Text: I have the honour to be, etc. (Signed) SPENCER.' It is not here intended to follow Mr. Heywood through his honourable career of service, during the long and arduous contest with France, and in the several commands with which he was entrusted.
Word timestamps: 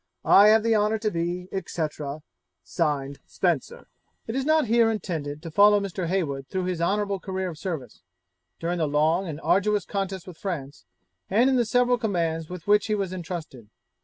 I 0.25 0.47
have 0.47 0.63
the 0.63 0.75
honour 0.75 0.97
to 0.97 1.11
be, 1.11 1.47
etc. 1.51 2.23
(Signed) 2.63 3.19
SPENCER.' 3.27 3.85
It 4.25 4.35
is 4.35 4.45
not 4.45 4.65
here 4.65 4.89
intended 4.89 5.43
to 5.43 5.51
follow 5.51 5.79
Mr. 5.79 6.07
Heywood 6.07 6.47
through 6.47 6.63
his 6.65 6.81
honourable 6.81 7.19
career 7.19 7.49
of 7.49 7.59
service, 7.59 8.01
during 8.59 8.79
the 8.79 8.87
long 8.87 9.27
and 9.27 9.39
arduous 9.43 9.85
contest 9.85 10.25
with 10.25 10.39
France, 10.39 10.85
and 11.29 11.51
in 11.51 11.55
the 11.55 11.65
several 11.65 11.99
commands 11.99 12.49
with 12.49 12.65
which 12.65 12.87
he 12.87 12.95
was 12.95 13.13
entrusted. 13.13 13.69